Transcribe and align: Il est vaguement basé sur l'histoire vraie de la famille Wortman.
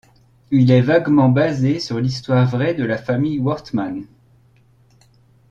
Il 0.49 0.71
est 0.71 0.81
vaguement 0.81 1.29
basé 1.29 1.79
sur 1.79 1.99
l'histoire 1.99 2.49
vraie 2.49 2.73
de 2.73 2.83
la 2.83 2.97
famille 2.97 3.37
Wortman. 3.37 4.07